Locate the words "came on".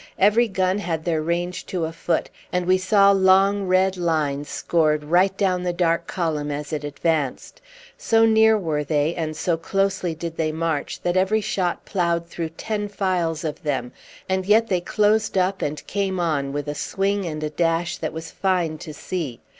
15.85-16.51